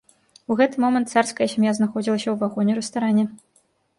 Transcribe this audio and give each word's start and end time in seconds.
У 0.53 0.55
гэты 0.61 0.79
момант 0.85 1.11
царская 1.15 1.47
сям'я 1.53 1.75
знаходзілася 1.79 2.25
ў 2.31 2.35
вагоне-рэстаране. 2.45 3.23